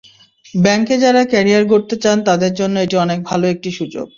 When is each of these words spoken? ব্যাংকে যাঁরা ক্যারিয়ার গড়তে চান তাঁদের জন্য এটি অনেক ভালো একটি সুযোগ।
ব্যাংকে 0.53 0.95
যাঁরা 0.97 1.21
ক্যারিয়ার 1.25 1.63
গড়তে 1.65 1.95
চান 2.03 2.17
তাঁদের 2.23 2.53
জন্য 2.53 2.75
এটি 2.79 2.95
অনেক 2.97 3.19
ভালো 3.23 3.45
একটি 3.47 3.69
সুযোগ। 3.71 4.07